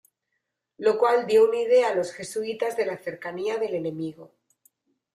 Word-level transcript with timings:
Lo 0.79 0.97
cual 0.97 1.27
dio 1.27 1.47
una 1.47 1.57
idea 1.59 1.89
a 1.89 1.93
los 1.93 2.11
jesuitas 2.11 2.75
de 2.75 2.87
la 2.87 2.97
cercanía 2.97 3.59
del 3.59 3.75
enemigo. 3.75 4.31